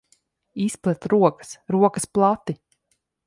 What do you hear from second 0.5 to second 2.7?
Izplet rokas. Rokas plati!